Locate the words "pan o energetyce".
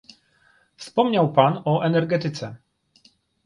1.33-2.55